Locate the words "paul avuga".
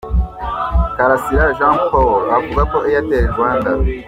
1.89-2.61